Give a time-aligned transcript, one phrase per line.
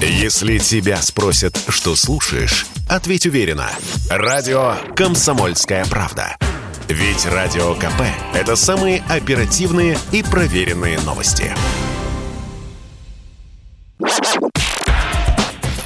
[0.00, 3.70] Если тебя спросят, что слушаешь, ответь уверенно.
[4.10, 6.36] Радио «Комсомольская правда».
[6.88, 8.02] Ведь Радио КП–
[8.34, 11.52] это самые оперативные и проверенные новости.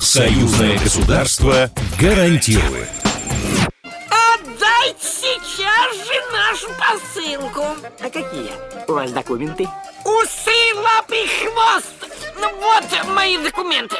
[0.00, 2.90] Союзное государство гарантирует.
[3.84, 7.64] Отдайте сейчас же нашу посылку.
[8.00, 8.50] А какие
[8.88, 9.68] у вас документы?
[10.04, 11.99] Усы, лапы, хвост.
[12.40, 13.96] Ну вот мои документы.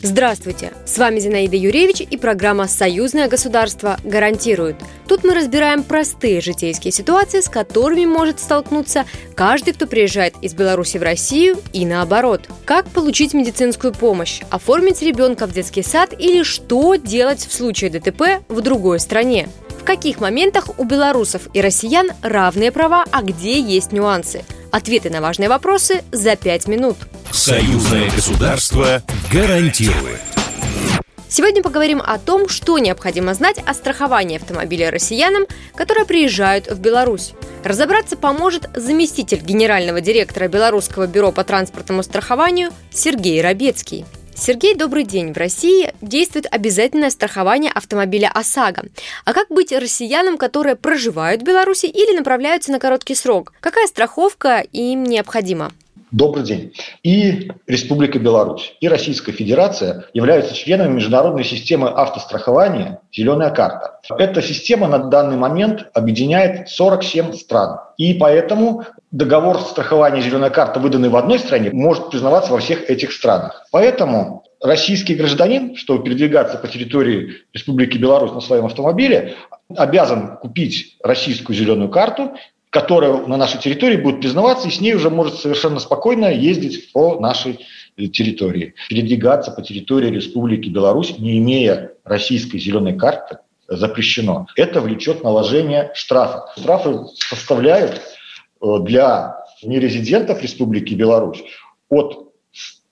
[0.00, 0.72] Здравствуйте!
[0.86, 4.76] С вами Зинаида Юрьевич и программа «Союзное государство гарантирует».
[5.06, 9.04] Тут мы разбираем простые житейские ситуации, с которыми может столкнуться
[9.36, 12.48] каждый, кто приезжает из Беларуси в Россию и наоборот.
[12.64, 18.42] Как получить медицинскую помощь, оформить ребенка в детский сад или что делать в случае ДТП
[18.48, 19.50] в другой стране.
[19.78, 25.20] В каких моментах у белорусов и россиян равные права, а где есть нюансы– Ответы на
[25.20, 26.96] важные вопросы за пять минут.
[27.30, 30.18] Союзное государство гарантирует.
[31.28, 37.34] Сегодня поговорим о том, что необходимо знать о страховании автомобиля россиянам, которые приезжают в Беларусь.
[37.62, 44.06] Разобраться поможет заместитель генерального директора Белорусского бюро по транспортному страхованию Сергей Рабецкий.
[44.44, 45.32] Сергей, добрый день.
[45.32, 48.86] В России действует обязательное страхование автомобиля ОСАГО.
[49.24, 53.52] А как быть россиянам, которые проживают в Беларуси или направляются на короткий срок?
[53.60, 55.70] Какая страховка им необходима?
[56.10, 56.72] Добрый день.
[57.04, 63.98] И Республика Беларусь, и Российская Федерация являются членами международной системы автострахования «Зеленая карта».
[64.18, 67.80] Эта система на данный момент объединяет 47 стран.
[67.96, 73.10] И поэтому договор страхования «Зеленая карта», выданный в одной стране, может признаваться во всех этих
[73.10, 73.66] странах.
[73.72, 79.34] Поэтому российский гражданин, чтобы передвигаться по территории Республики Беларусь на своем автомобиле,
[79.76, 82.32] обязан купить российскую зеленую карту
[82.72, 87.20] которая на нашей территории будет признаваться, и с ней уже может совершенно спокойно ездить по
[87.20, 87.60] нашей
[87.98, 93.38] э, территории, передвигаться по территории Республики Беларусь, не имея российской зеленой карты,
[93.68, 94.46] запрещено.
[94.56, 96.46] Это влечет наложение штрафа.
[96.58, 98.00] Штрафы составляют
[98.62, 101.44] э, для нерезидентов Республики Беларусь
[101.90, 102.32] от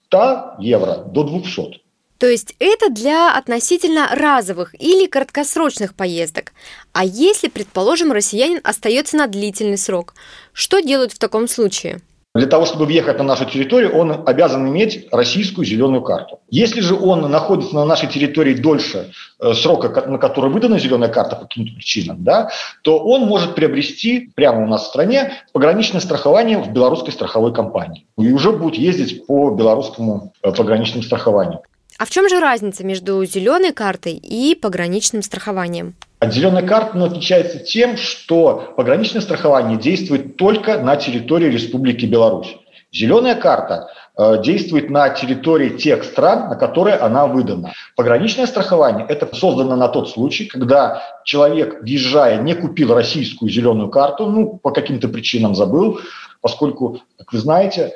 [0.09, 1.81] 100 евро до 200.
[2.21, 6.53] То есть это для относительно разовых или краткосрочных поездок.
[6.93, 10.13] А если, предположим, россиянин остается на длительный срок,
[10.53, 12.03] что делают в таком случае?
[12.35, 16.41] Для того, чтобы въехать на нашу территорию, он обязан иметь российскую зеленую карту.
[16.51, 21.37] Если же он находится на нашей территории дольше э, срока, на который выдана зеленая карта
[21.37, 22.51] по каким-то причинам, да,
[22.83, 28.07] то он может приобрести прямо у нас в стране пограничное страхование в белорусской страховой компании.
[28.19, 31.63] И уже будет ездить по белорусскому э, пограничному страхованию.
[31.99, 35.95] А в чем же разница между зеленой картой и пограничным страхованием?
[36.19, 42.57] От зеленой карты ну, отличается тем, что пограничное страхование действует только на территории Республики Беларусь.
[42.93, 47.73] Зеленая карта э, действует на территории тех стран, на которые она выдана.
[47.97, 54.27] Пограничное страхование– это создано на тот случай, когда человек, въезжая, не купил российскую зеленую карту,
[54.27, 56.01] ну, по каким-то причинам забыл,
[56.41, 57.95] поскольку, как вы знаете,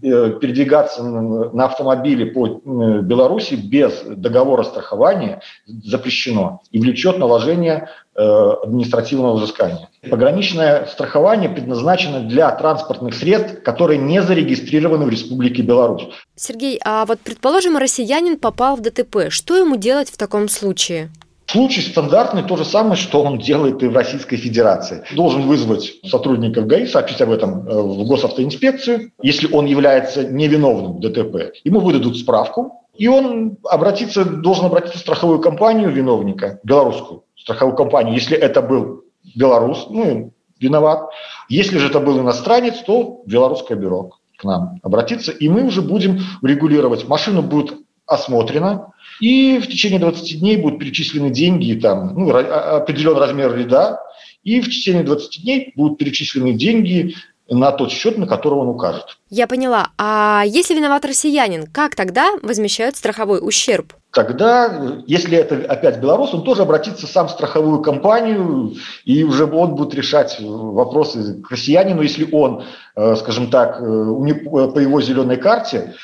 [0.00, 9.36] передвигаться на автомобиле по э, Беларуси без договора страхования запрещено и влечет наложение э, административного
[9.36, 9.88] взыскания.
[10.10, 16.08] Пограничное страхование предназначено для транспортных средств, которые не зарегистрированы в Республике Беларусь.
[16.34, 19.28] Сергей, а вот предположим, россиянин попал в ДТП.
[19.28, 21.10] Что ему делать в таком случае?
[21.46, 25.04] Случай стандартный, то же самое, что он делает и в Российской Федерации.
[25.14, 29.12] Должен вызвать сотрудников ГАИ, сообщить об этом э, в госавтоинспекцию.
[29.22, 35.00] Если он является невиновным в ДТП, ему выдадут справку, и он обратиться, должен обратиться в
[35.02, 39.04] страховую компанию виновника, белорусскую страховую компанию, если это был
[39.34, 41.10] белорус, ну, виноват.
[41.48, 46.20] Если же это был иностранец, то белорусское бюро к нам обратиться, и мы уже будем
[46.42, 47.08] регулировать.
[47.08, 47.74] Машина будет
[48.12, 54.00] осмотрена, и в течение 20 дней будут перечислены деньги, там, ну, определенный размер ряда,
[54.42, 57.14] и в течение 20 дней будут перечислены деньги
[57.48, 59.18] на тот счет, на который он укажет.
[59.28, 59.90] Я поняла.
[59.98, 63.92] А если виноват россиянин, как тогда возмещают страховой ущерб?
[64.12, 69.74] Тогда, если это опять белорус, он тоже обратится сам в страховую компанию, и уже он
[69.74, 72.64] будет решать вопросы к россиянину, если он,
[72.94, 75.94] э, скажем так, э, по его зеленой карте Э,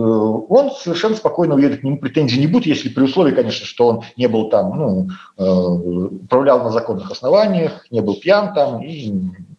[0.00, 4.02] он совершенно спокойно уедет, к нему претензий не будет, если при условии, конечно, что он
[4.16, 5.08] не был там, ну,
[5.38, 9.12] э, управлял на законных основаниях, не был пьян там и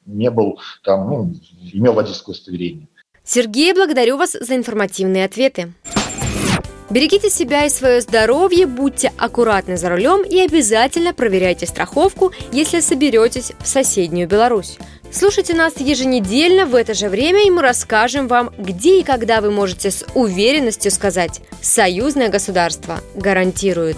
[0.06, 1.34] не был там, ну,
[1.74, 2.88] имел водительское удостоверение.
[3.24, 5.74] Сергей, благодарю вас за информативные ответы.
[6.90, 13.52] Берегите себя и свое здоровье, будьте аккуратны за рулем и обязательно проверяйте страховку, если соберетесь
[13.60, 14.78] в соседнюю Беларусь.
[15.12, 19.52] Слушайте нас еженедельно в это же время, и мы расскажем вам, где и когда вы
[19.52, 23.98] можете с уверенностью сказать «Союзное государство гарантирует».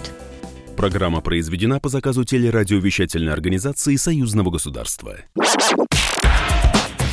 [0.76, 5.18] Программа произведена по заказу телерадиовещательной организации Союзного государства.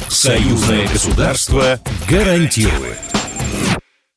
[0.07, 1.79] Союзное государство
[2.09, 2.97] гарантирует.